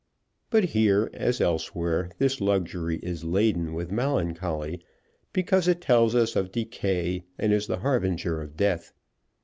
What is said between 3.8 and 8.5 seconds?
melancholy, because it tells us of decay, and is the harbinger